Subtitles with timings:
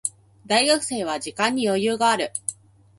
[0.47, 2.33] 大学生は時間に余裕がある。